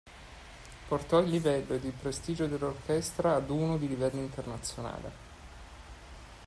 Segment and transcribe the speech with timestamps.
[0.87, 5.11] Portò il livello ed il prestigio dell'orchestra ad uno di livello internazionale.